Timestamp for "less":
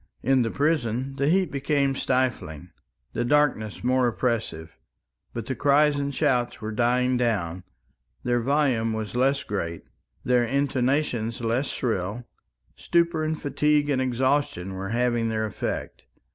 9.15-9.43, 11.41-11.67